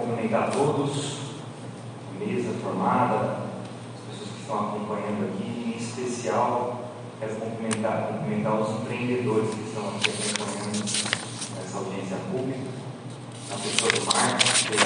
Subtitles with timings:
[0.00, 1.18] cumprimentar a todos,
[2.18, 6.80] mesa formada, as pessoas que estão acompanhando aqui, em especial
[7.20, 10.84] quero cumprimentar, cumprimentar os empreendedores que estão aqui acompanhando
[11.60, 12.60] essa audiência pública,
[13.50, 14.80] a pessoa do é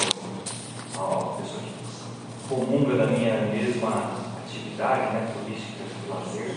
[0.96, 6.56] a pessoa que comunga da minha mesma atividade né, turística de lazer.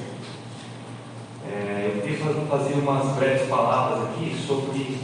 [1.46, 5.00] É, eu queria fazer umas breves palavras aqui sobre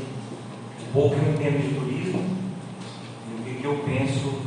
[0.82, 1.93] o pouco que eu entendo de turismo e
[3.64, 4.42] que, eu penso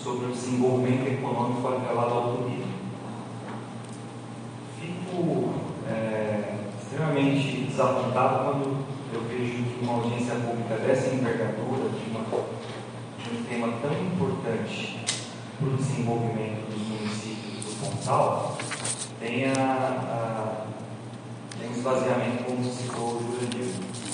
[0.00, 2.72] sobre o desenvolvimento econômico atrelado ao turismo.
[4.80, 5.54] Fico
[5.88, 12.24] é, extremamente desapontado quando eu vejo que uma audiência pública dessa envergadura, de, uma,
[13.18, 15.00] de um tema tão importante
[15.58, 18.56] para o desenvolvimento dos municípios do Pontal,
[19.18, 20.66] tenha a,
[21.58, 24.09] tem um esvaziamento, como citou o Jurandir.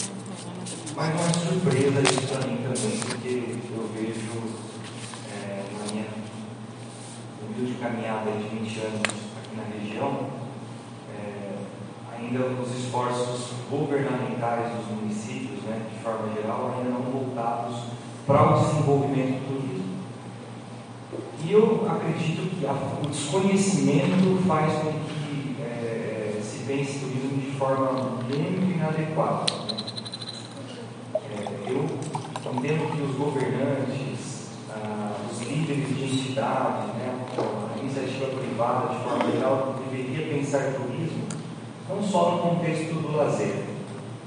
[0.97, 4.33] Mas é surpresa isso para mim também, porque eu vejo
[5.31, 6.07] é, na minha
[7.43, 9.03] humilde caminhada de 20 anos
[9.37, 10.31] aqui na região,
[11.15, 11.53] é,
[12.19, 17.77] ainda os esforços governamentais dos municípios, né, de forma geral, ainda não voltados
[18.27, 19.97] para o desenvolvimento do turismo.
[21.45, 27.51] E eu acredito que a, o desconhecimento faz com que é, se pense turismo de
[27.59, 29.45] forma muito inadequada.
[29.53, 29.77] Né?
[31.37, 31.85] É, eu
[32.55, 39.31] entendo que os governantes, ah, os líderes de entidade, né, a iniciativa privada de forma
[39.33, 41.27] geral, deveria pensar turismo
[41.89, 43.65] não só no contexto do lazer,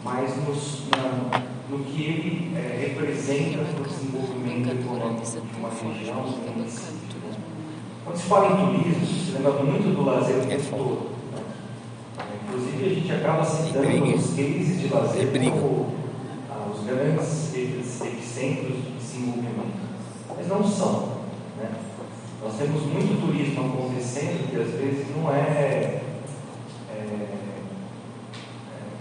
[0.03, 6.23] mas nos, na, no que ele é, representa para o desenvolvimento econômico de uma região,
[6.23, 6.99] de um município.
[8.05, 11.09] Quando se fala em turismo, se lembra muito do lazer o tempo todo.
[11.35, 11.41] Né?
[12.47, 16.08] Inclusive, a gente acaba citando os cases de lazer como ah, os
[16.89, 19.79] grandes epicentros de desenvolvimento.
[20.35, 21.19] Mas não são.
[21.57, 21.71] Né?
[22.41, 25.99] Nós temos muito turismo acontecendo que às vezes não é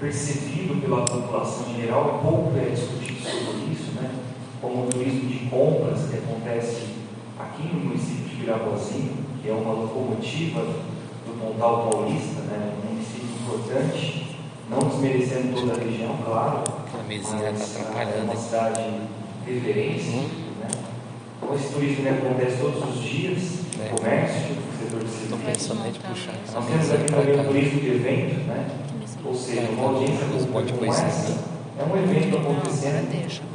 [0.00, 4.10] percebido pela população em geral, pouco é discutido sobre isso, né?
[4.60, 6.86] como o turismo de compras que acontece
[7.38, 12.74] aqui no município de Virabozinho, que é uma locomotiva do Pontal Paulista, né?
[12.78, 14.27] um município importante,
[14.68, 16.64] não desmerecendo toda a região, claro,
[16.98, 18.18] a mesinha está atrapalhando.
[18.18, 18.90] é uma cidade
[19.46, 20.12] referência.
[20.12, 20.28] Hum.
[20.60, 20.68] Né?
[21.42, 23.88] Então esse turismo né, acontece todos os dias, é.
[23.88, 25.22] comércio, setor de serviços.
[25.22, 26.34] Estou pensando em puxar.
[26.52, 28.66] Nós temos aqui também o turismo de evento, né?
[29.24, 33.08] Ou seja, uma audiência como essa é um evento acontecendo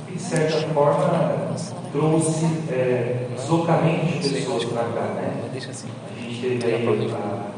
[0.08, 1.54] que, de certa forma,
[1.92, 5.02] trouxe é, deslocamento de pessoas para cá.
[5.16, 5.52] Né?
[5.70, 5.90] Assim.
[6.16, 7.50] A gente teve aí a,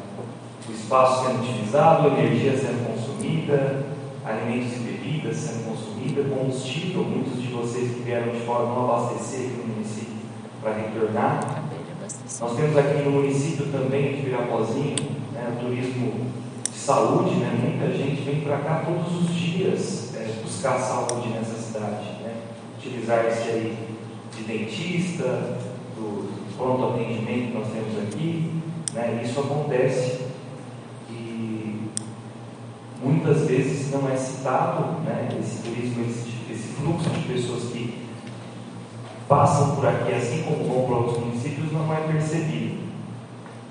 [0.67, 2.94] o espaço sendo utilizado, energia sendo
[3.25, 3.85] consumida,
[4.23, 9.47] alimentos e bebidas sendo consumida, combustível, muitos de vocês que vieram de fora não abastecer
[9.47, 10.15] aqui no município
[10.61, 11.63] para retornar.
[12.39, 14.95] Nós temos aqui no município também de Virapozinho,
[15.33, 16.31] né, turismo
[16.73, 17.77] saúde, né?
[17.79, 22.35] muita gente vem para cá todos os dias é, buscar saúde nessa cidade, né?
[22.77, 23.77] utilizar-se aí
[24.35, 25.57] de dentista,
[25.95, 28.51] do pronto atendimento que nós temos aqui,
[28.93, 29.21] né?
[29.23, 30.25] isso acontece
[31.09, 31.89] e
[33.25, 35.27] muitas vezes não é citado né?
[35.41, 38.05] esse turismo, esse, esse fluxo de pessoas que
[39.27, 42.85] passam por aqui, assim como vão para outros municípios, não é percebido.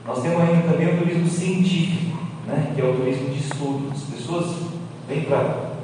[0.05, 3.93] Nós temos ainda também o turismo científico né, que é o turismo de estudo.
[3.93, 4.57] As pessoas
[5.09, 5.75] vêm para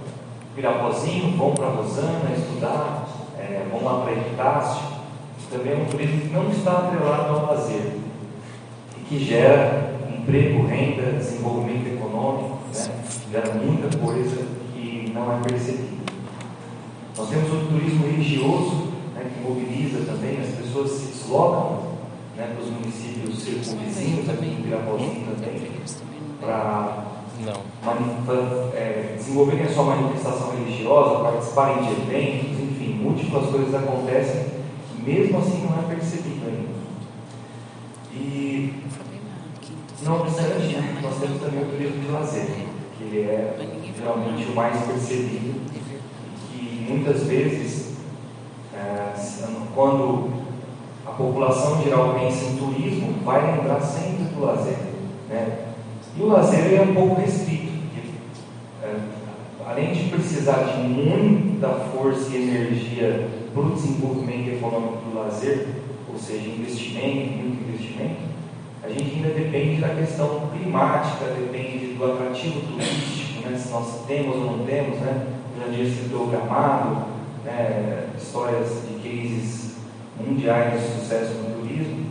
[0.57, 3.09] Pirapozinho, vão para Rosana estudar,
[3.39, 4.91] é, vão lá para Epitácio.
[5.51, 7.97] Também é um turismo que não está atrelado ao lazer
[8.97, 9.90] e que gera
[10.21, 12.91] emprego, renda, desenvolvimento econômico, né,
[13.31, 16.01] gera muita coisa que não é percebida.
[17.17, 21.91] Nós temos o turismo religioso, né, que mobiliza também, as pessoas se deslocam
[22.37, 25.71] né, para os municípios circunvizinhos, aqui em Pirapozinho também
[26.41, 27.11] para
[28.75, 34.47] é, desenvolverem a sua manifestação religiosa, participarem de eventos, enfim, múltiplas coisas acontecem,
[35.05, 36.81] mesmo assim não é percebido ainda.
[38.13, 38.75] E
[40.03, 42.47] não obstante, nós temos também o turismo de lazer,
[42.97, 43.57] que é
[43.97, 45.61] geralmente o mais percebido,
[46.51, 47.97] que muitas vezes,
[48.75, 49.13] é,
[49.75, 50.31] quando
[51.07, 54.79] a população geral pensa em turismo, vai lembrar sempre do lazer.
[55.29, 55.67] Né?
[56.17, 58.09] E o lazer é um pouco restrito, porque,
[58.83, 58.97] é,
[59.67, 65.69] além de precisar de muita força e energia para o desenvolvimento econômico do lazer,
[66.11, 68.30] ou seja, investimento, muito investimento,
[68.83, 74.37] a gente ainda depende da questão climática, depende do atrativo turístico, né, se nós temos
[74.37, 75.27] ou não temos, né?
[75.59, 77.05] Já disse citou gramado,
[77.45, 79.77] né, histórias de cases
[80.19, 82.07] mundiais de sucesso no turismo,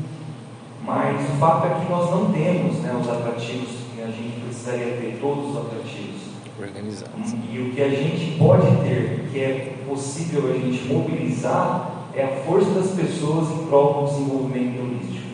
[0.84, 4.98] mas o fato é que nós não temos né, os atrativos que a gente precisaria
[4.98, 6.30] ter, todos os atrativos.
[6.60, 7.34] Organizados.
[7.52, 12.44] E o que a gente pode ter, que é possível a gente mobilizar, é a
[12.44, 15.29] força das pessoas em prol do desenvolvimento turístico.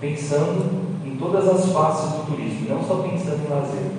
[0.00, 3.92] Pensando em todas as faces do turismo, não só pensando em lazer.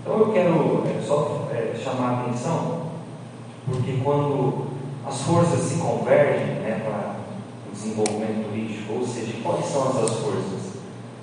[0.00, 2.82] Então eu quero é, só é, chamar a atenção,
[3.66, 4.66] porque quando
[5.06, 7.16] as forças se convergem né, para
[7.68, 10.72] o desenvolvimento turístico, ou seja, quais são essas forças?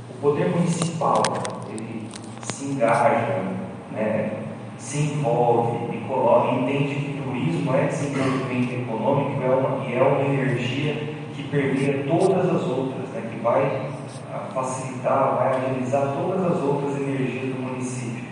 [0.09, 1.23] O poder municipal,
[1.69, 2.09] ele
[2.41, 3.41] se engaja,
[3.91, 4.43] né,
[4.77, 10.21] se envolve e coloca, entende que turismo é desenvolvimento econômico é uma, e é uma
[10.21, 13.89] energia que permeia todas as outras, né, que vai
[14.53, 18.23] facilitar, vai agilizar todas as outras energias do município.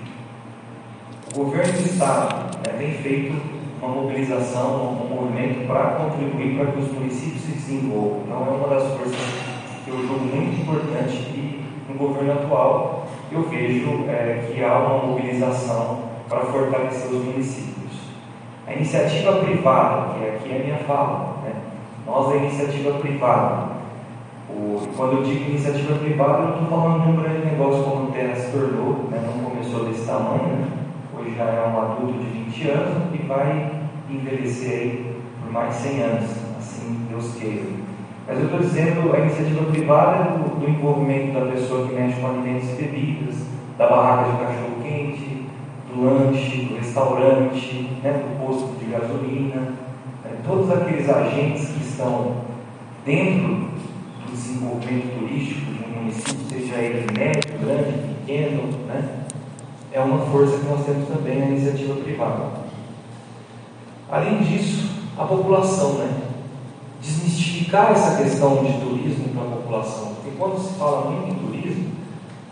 [1.34, 6.80] O governo do Estado né, tem feito uma mobilização, um movimento para contribuir para que
[6.80, 8.22] os municípios se desenvolvam.
[8.26, 9.16] Então, é uma das forças
[9.84, 15.06] que eu julgo muito importante e no governo atual eu vejo é, que há uma
[15.06, 17.78] mobilização para fortalecer os municípios.
[18.66, 21.54] A iniciativa privada, que aqui é a minha fala, né?
[22.06, 23.77] nós da iniciativa privada,
[24.96, 28.36] quando eu digo iniciativa privada, eu estou falando de um grande negócio como o Terra
[28.36, 29.22] se tornou, né?
[29.26, 30.68] não começou desse tamanho, né?
[31.14, 33.72] hoje já é um adulto de 20 anos e vai
[34.10, 37.66] envelhecer por mais 100 anos, assim Deus queira.
[38.26, 42.28] Mas eu estou dizendo a iniciativa privada do, do, envolvimento da pessoa que mexe com
[42.28, 43.36] alimentos e bebidas,
[43.78, 45.46] da barraca de cachorro-quente,
[45.94, 49.74] do lanche, do restaurante, né, do posto de gasolina,
[50.24, 52.38] né, todos aqueles agentes que estão
[53.06, 53.67] dentro
[54.38, 59.26] desenvolvimento turístico de um município, seja ele médio, grande, pequeno, né,
[59.92, 62.68] é uma força que nós temos também na iniciativa privada.
[64.10, 66.22] Além disso, a população, né?
[67.02, 70.14] Desmistificar essa questão de turismo para a população.
[70.16, 71.92] Porque quando se fala muito em turismo,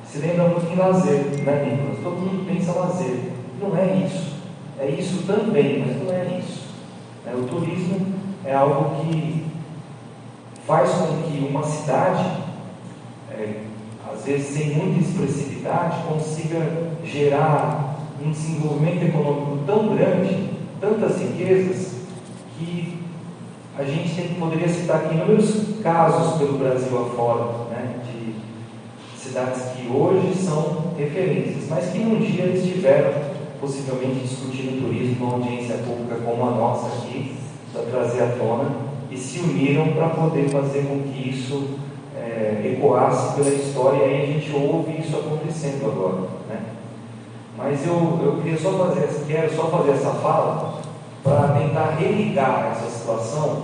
[0.05, 2.03] se lembra muito em lazer, né, Nicolas?
[2.03, 3.31] Todo mundo pensa lazer.
[3.61, 4.35] Não é isso.
[4.79, 6.65] É isso também, mas não é isso.
[7.25, 8.05] É, o turismo
[8.43, 9.45] é algo que
[10.65, 12.25] faz com que uma cidade,
[13.31, 13.61] é,
[14.11, 21.95] às vezes sem muita expressividade, consiga gerar um desenvolvimento econômico tão grande tantas riquezas
[22.57, 22.99] que
[23.77, 28.35] a gente tem, poderia citar aqui inúmeros casos pelo Brasil afora, né, de
[29.19, 33.13] cidades que hoje são referências, mas que um dia estiveram
[33.59, 37.35] possivelmente discutindo turismo numa audiência pública como a nossa aqui,
[37.73, 38.69] para trazer à tona,
[39.11, 41.79] e se uniram para poder fazer com que isso
[42.15, 46.29] é, ecoasse pela história, e aí a gente ouve isso acontecendo agora.
[46.49, 46.59] Né?
[47.57, 50.81] Mas eu, eu queria só fazer, quero só fazer essa fala
[51.23, 53.63] para tentar religar essa situação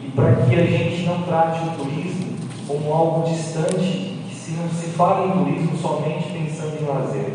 [0.00, 2.36] e para que a gente não trate o turismo
[2.66, 7.32] como algo distante, que se não se fala em turismo somente pensando em lazer,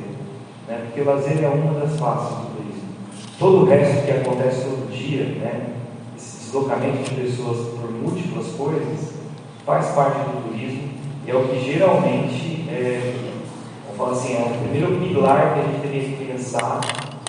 [0.67, 0.81] né?
[0.85, 2.87] porque lazer é uma das faces do turismo.
[3.39, 5.76] Todo o resto que acontece todo dia, né?
[6.47, 9.13] Deslocamento de pessoas por múltiplas coisas,
[9.65, 10.89] faz parte do turismo
[11.25, 13.27] e é o que geralmente é,
[13.97, 16.79] falo assim, é o primeiro pilar que a gente teria que pensar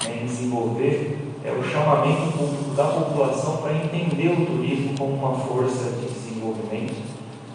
[0.05, 5.35] né, em desenvolver é o chamamento público da população para entender o turismo como uma
[5.35, 6.94] força de desenvolvimento.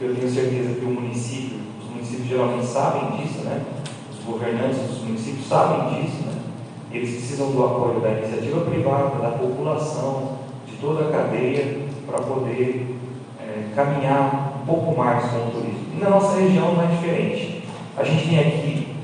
[0.02, 3.64] Eu tenho certeza que o município, os municípios geralmente sabem disso, né?
[4.12, 6.34] Os governantes dos municípios sabem disso, né?
[6.92, 10.40] Eles precisam do apoio da iniciativa privada, da população,
[10.84, 12.98] toda a cadeia, para poder
[13.40, 15.96] é, caminhar um pouco mais com o turismo.
[15.96, 17.64] E na nossa região não é diferente.
[17.98, 18.96] A gente tem aqui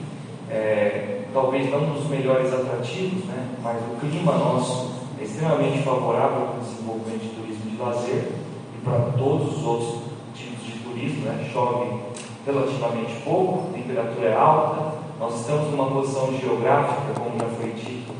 [0.51, 3.47] é, talvez não dos melhores atrativos, né?
[3.63, 8.31] mas o clima nosso é extremamente favorável para o desenvolvimento de turismo de lazer
[8.75, 10.01] e para todos os outros
[10.35, 11.25] tipos de turismo.
[11.25, 11.49] Né?
[11.53, 11.99] Chove
[12.45, 18.11] relativamente pouco, a temperatura é alta, nós estamos numa posição geográfica, como já foi dito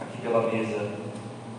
[0.00, 0.90] aqui pela mesa,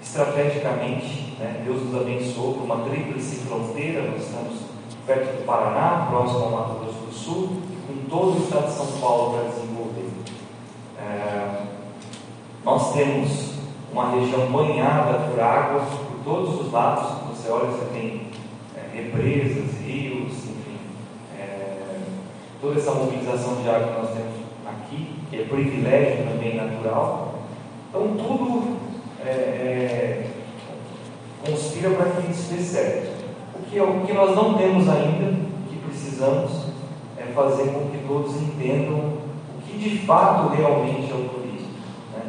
[0.01, 1.61] estrategicamente, né?
[1.65, 4.59] Deus nos abençoou com uma tríplice fronteira, nós estamos
[5.05, 8.99] perto do Paraná, próximo ao Mato Grosso do Sul, com todo o estado de São
[8.99, 9.95] Paulo para desenvolver
[11.05, 11.61] é,
[12.63, 13.53] nós temos
[13.91, 17.21] uma região banhada por água por todos os lados.
[17.29, 18.27] Você olha, você tem
[18.75, 20.79] é, represas, rios, enfim,
[21.39, 21.77] é,
[22.59, 24.35] toda essa mobilização de água que nós temos
[24.67, 27.35] aqui, que é privilégio também natural.
[27.89, 28.77] Então, tudo
[29.23, 30.27] é, é,
[31.45, 33.25] conspira para que isso dê certo.
[33.55, 35.37] O que, o que nós não temos ainda,
[35.69, 36.51] que precisamos,
[37.17, 39.25] é fazer com que todos entendam
[39.65, 41.69] que de fato realmente é o turismo.
[42.13, 42.23] Né?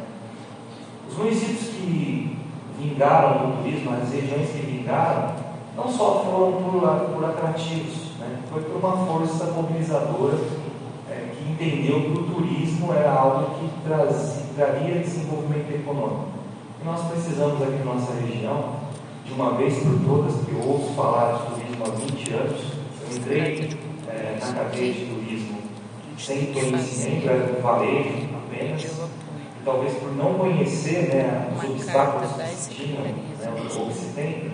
[1.09, 2.37] Os municípios que
[2.79, 5.35] vingaram no turismo, as regiões que vingaram,
[5.75, 6.81] não só foram por,
[7.13, 8.39] por atrativos, né?
[8.51, 10.37] foi por uma força mobilizadora
[11.09, 13.69] é, que entendeu que o turismo era algo que
[14.55, 16.27] traria desenvolvimento econômico.
[16.81, 18.76] E nós precisamos aqui na nossa região,
[19.27, 22.61] de uma vez por todas, que eu ouço falar de turismo há 20 anos,
[23.01, 23.69] eu entrei
[24.07, 25.57] é, na cadeia de turismo
[26.17, 32.31] sem conhecimento, era um varejo apenas, e talvez por não conhecer né, os obstáculos
[32.67, 33.13] que tinham, né,
[33.77, 34.51] ou que se tem,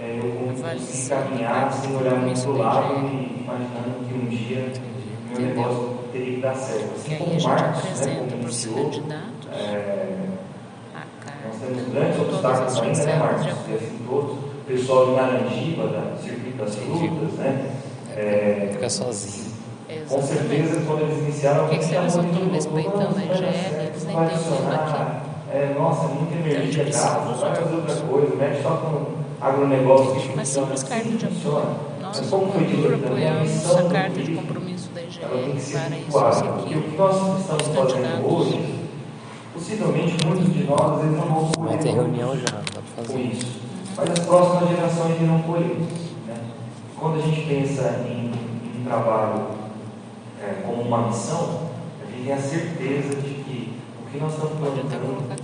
[0.00, 4.72] é, eu consegui caminhar sem olhar muito para o lado e imaginando que um dia
[5.30, 6.94] meu negócio teria que dar certo.
[6.94, 8.90] Assim como o Marcos, né, como iniciou,
[9.52, 9.95] é,
[11.66, 13.46] temos grandes obstáculos ainda, né, Marcos?
[13.46, 17.70] E assim todos, o pessoal de Naranjiba, da Circuito das Frutas, né?
[18.16, 19.56] É, Fica sozinho.
[20.08, 23.82] Com certeza, quando eles iniciaram, Por que, que eles não estão respeitando a IGL?
[23.86, 25.26] Eles nem têm o aqui.
[25.52, 30.48] É, nossa, muita energia gasta, vai fazer outra coisa, mexe só com agronegócio que Mas
[30.48, 31.76] simples carta de apoio.
[32.00, 36.96] Nós, como cultura, apoiamos a carta de compromisso da IGL para isso Porque o que
[36.96, 38.85] nós estamos fazendo hoje,
[39.56, 41.72] possivelmente muitos de nós, vezes não vão colher.
[41.72, 43.12] Vai ter reunião já, dá para fazer.
[43.12, 43.60] Com isso.
[43.96, 45.78] Mas as próximas gerações irão colher.
[46.26, 46.36] Né?
[46.98, 49.46] Quando a gente pensa em, em um trabalho
[50.42, 51.70] é, como uma missão,
[52.02, 53.72] a gente tem a certeza de que
[54.04, 55.38] o que nós estamos plantando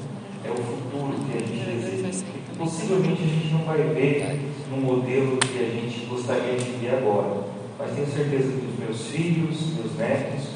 [0.44, 2.24] é o futuro que a gente deseja.
[2.58, 7.44] Possivelmente a gente não vai ver no modelo que a gente gostaria de ver agora,
[7.78, 10.48] mas tenho certeza que os meus filhos, meus netos,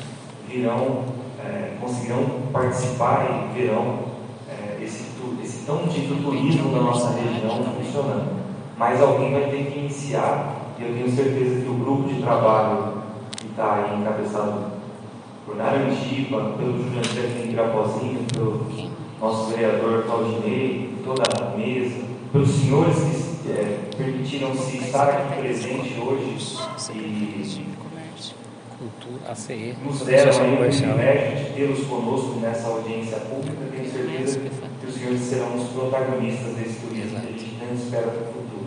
[0.47, 1.05] virão,
[1.47, 3.99] é, conseguirão participar e verão
[4.49, 5.05] é, esse,
[5.43, 8.37] esse tão dito turismo da nossa região funcionando.
[8.77, 12.95] Mas alguém vai ter que iniciar, e eu tenho certeza que o grupo de trabalho
[13.37, 14.77] que está aí encabeçado
[15.47, 18.67] por Naranjiba, pelo Juliano Irapozinho, pelo
[19.21, 22.97] nosso vereador Claudinei, toda a mesa, pelos senhores
[23.43, 26.37] que é, permitiram-se estar aqui presente hoje
[26.95, 27.67] e
[28.79, 33.57] Cultura, ACE, nos deram aí o privilégio de tê-los conosco nessa audiência pública.
[33.73, 38.09] Tenho certeza que os senhores serão os protagonistas desse turismo que a gente não espera
[38.09, 38.67] para o futuro.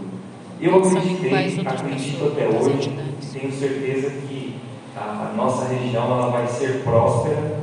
[0.60, 2.92] Eu acreditei, acredito até hoje,
[3.32, 4.60] tenho certeza que
[4.98, 7.60] a nossa região ela vai ser próspera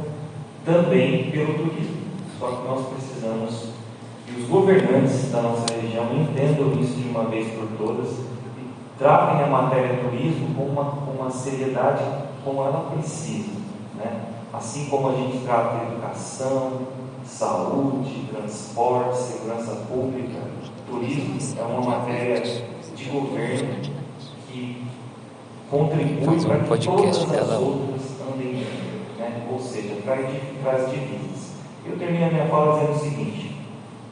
[0.65, 1.97] também pelo turismo.
[2.39, 3.71] Só que nós precisamos
[4.25, 9.43] que os governantes da nossa região entendam isso de uma vez por todas e tratem
[9.43, 13.51] a matéria turismo com uma, com uma seriedade como ela precisa.
[13.97, 14.21] Né?
[14.53, 16.79] Assim como a gente trata educação,
[17.25, 20.39] saúde, transporte, segurança pública,
[20.89, 23.75] turismo é uma matéria de governo
[24.49, 24.87] que
[25.69, 28.67] contribui para que todas as outras andem bem,
[29.19, 29.47] né?
[29.51, 31.57] ou seja, traz divisas.
[31.85, 33.57] Eu termino a minha fala dizendo o seguinte: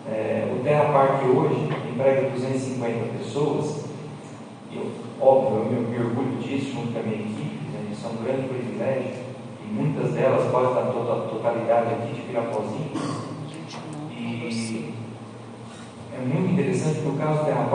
[0.09, 3.85] é, o Terra Park hoje emprega 250 pessoas,
[4.73, 7.54] eu, óbvio, eu me, orgulho disso junto com a minha equipe,
[8.05, 9.13] é um grande privilégio,
[9.63, 12.91] e muitas delas, quase na totalidade aqui de Pirapozinho.
[14.11, 14.95] E
[16.13, 17.67] é muito interessante que o caso Terra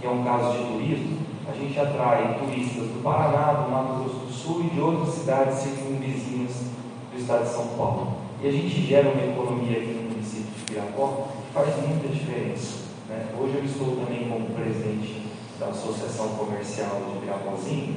[0.00, 4.26] que é um caso de turismo, a gente atrai turistas do Paraná, do Mato Grosso
[4.26, 6.70] do Sul e de outras cidades circunvizinhas
[7.12, 8.16] do estado de São Paulo.
[8.40, 12.78] E a gente gera uma economia aqui no município de Piracó que faz muita diferença.
[13.08, 13.26] Né?
[13.38, 15.26] Hoje eu estou também como presidente
[15.58, 17.96] da Associação Comercial de Piracózinho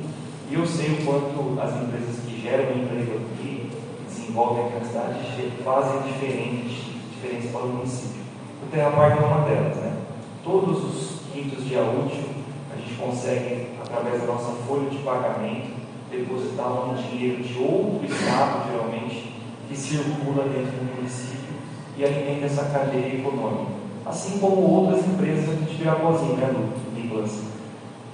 [0.49, 3.69] e eu sei o quanto as empresas que geram emprego aqui,
[4.07, 8.21] desenvolvem aqui na cidade, fazem diferente, diferença para o município.
[8.61, 9.77] O Terra Park é uma delas.
[9.77, 9.97] Né?
[10.43, 12.23] Todos os quintos dia útil
[12.71, 15.73] a gente consegue, através da nossa folha de pagamento,
[16.11, 19.33] depositar um dinheiro de outro estado, geralmente,
[19.67, 21.53] que circula dentro do município
[21.97, 23.71] e alimenta essa cadeia econômica.
[24.05, 26.53] Assim como outras empresas aqui de Pirapozinho, né,
[26.93, 27.52] Nicolas?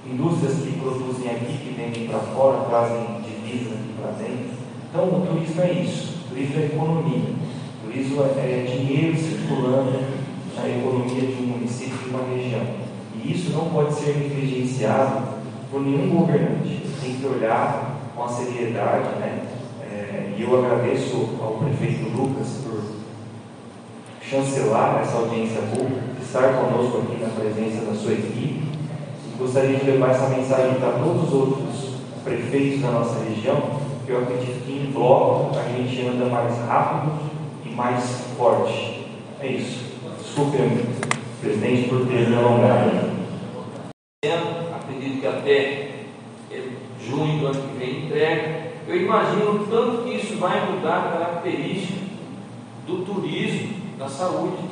[0.06, 4.50] Indústrias que produzem aqui, que vendem para fora, trazem divisas aqui para dentro.
[4.88, 6.18] Então, o turismo é isso.
[6.24, 7.34] O turismo é economia.
[7.82, 10.00] O turismo é, é dinheiro circulando
[10.56, 12.66] na economia de um município, de uma região.
[13.22, 15.22] E isso não pode ser negligenciado
[15.70, 16.82] por nenhum governante.
[17.00, 19.50] Tem que olhar com a seriedade, né?
[20.40, 22.80] e eu agradeço ao prefeito Lucas por
[24.22, 28.69] chancelar essa audiência pública, estar conosco aqui na presença da sua equipe.
[29.40, 34.18] Gostaria de levar essa mensagem para todos os outros prefeitos da nossa região, que eu
[34.18, 37.12] acredito que em bloco a gente anda mais rápido
[37.64, 38.04] e mais
[38.36, 39.06] forte.
[39.40, 39.94] É isso.
[40.22, 40.58] Desculpe,
[41.40, 42.90] presidente, por ter me alongado.
[44.74, 45.90] Acredito que até
[47.02, 52.00] junho do ano que vem entrega eu imagino tanto que isso vai mudar a característica
[52.86, 54.64] do turismo, da saúde,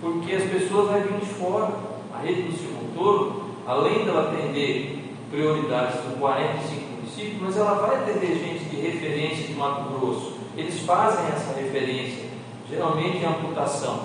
[0.00, 1.72] porque as pessoas vão vir de fora.
[2.14, 8.38] A rede do Silvotoro além dela atender prioridades com 45 municípios, mas ela vai atender
[8.38, 10.34] gente de referência de Mato Grosso.
[10.56, 12.28] Eles fazem essa referência,
[12.68, 14.00] geralmente em amputação.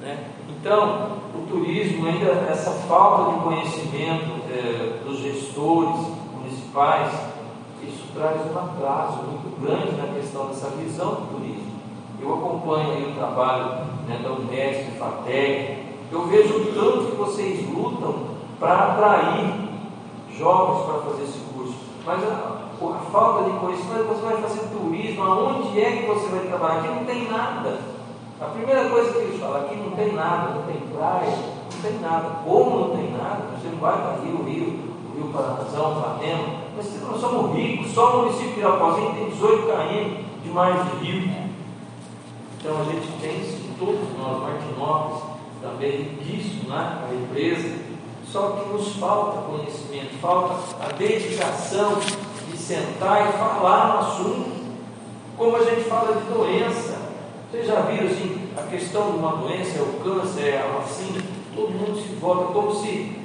[0.00, 0.24] Né?
[0.48, 5.96] Então, o turismo, ainda essa falta de conhecimento é, dos gestores
[6.34, 7.12] municipais,
[7.82, 11.78] isso traz um atraso muito grande na questão dessa visão do turismo.
[12.20, 18.37] Eu acompanho o trabalho né, da Unesco, FATEC, eu vejo o tanto que vocês lutam
[18.58, 19.68] para atrair
[20.36, 21.74] jovens para fazer esse curso.
[22.04, 26.46] Mas a, a falta de conhecimento, você vai fazer turismo, aonde é que você vai
[26.46, 26.80] trabalhar?
[26.80, 27.78] Aqui não tem nada.
[28.40, 31.38] A primeira coisa que eles falam, aqui não tem nada, não tem praia,
[31.72, 32.28] não tem nada.
[32.44, 33.42] Como não tem nada?
[33.56, 34.80] Você não vai para Rio, Rio,
[35.14, 36.68] Rio Paranazão, Flamengo.
[36.76, 41.04] Mas nós somos ricos, só o município de Irapozinho tem 18 km de mais de
[41.04, 41.48] rio.
[42.60, 43.40] Então a gente tem
[43.78, 45.22] todos nós, Martinópolis,
[45.60, 47.87] também riquíssimo né, a empresa,
[48.32, 50.54] só que nos falta conhecimento, falta
[50.84, 51.98] a dedicação
[52.50, 54.50] de sentar e falar no assunto,
[55.36, 56.98] como a gente fala de doença.
[57.50, 61.22] Vocês já viram assim, a questão de uma doença, é o câncer, é a vacina,
[61.54, 63.16] todo mundo se volta como se,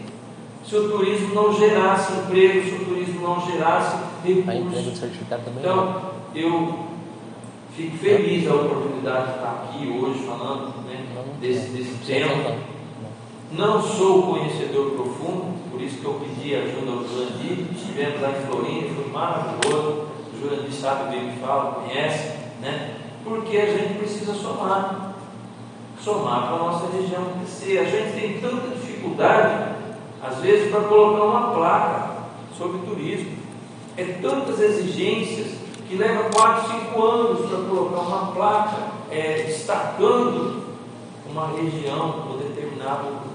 [0.66, 5.02] se o turismo não gerasse emprego, se o turismo não gerasse recursos.
[5.60, 6.02] Então,
[6.34, 6.80] eu
[7.76, 11.06] fico feliz da oportunidade de estar aqui hoje falando né,
[11.42, 12.73] desse, desse tema.
[13.56, 17.68] Não sou conhecedor profundo, por isso que eu pedi ajuda ao Jurandir.
[17.72, 20.08] Estivemos lá em Florinda, foi maravilhoso.
[20.34, 22.96] O Jurandir sabe bem o que fala, conhece, né?
[23.24, 25.14] Porque a gente precisa somar.
[26.02, 27.78] Somar para a nossa região crescer.
[27.78, 29.76] A gente tem tanta dificuldade,
[30.24, 32.12] às vezes, para colocar uma placa
[32.58, 33.38] sobre turismo.
[33.96, 38.78] É tantas exigências que leva 4, 5 anos para colocar uma placa
[39.12, 40.64] é, destacando
[41.30, 43.33] uma região ou determinado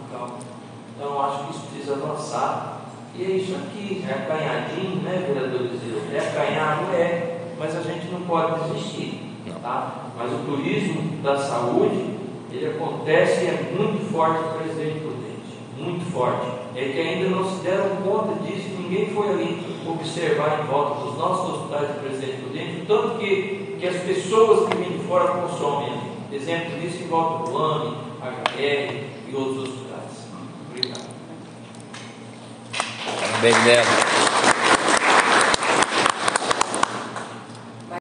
[0.97, 2.81] Então, acho que isso precisa avançar.
[3.15, 5.69] E é isso aqui, é acanhadinho, né, vereador
[6.13, 9.29] É acanhado, é, mas a gente não pode desistir.
[9.63, 10.11] Tá?
[10.17, 12.17] Mas o turismo da saúde,
[12.53, 16.47] ele acontece e é muito forte no presidente Prudente, muito forte.
[16.77, 21.19] É que ainda não se deram conta disso, ninguém foi ali observar em volta dos
[21.19, 25.93] nossos hospitais de presidente Prudente, tanto que, que as pessoas que vêm de fora consomem.
[26.31, 29.88] Exemplo disso em volta do AME, HR e outros hospitais.
[33.39, 33.87] Obrigado.
[33.87, 34.08] Bem,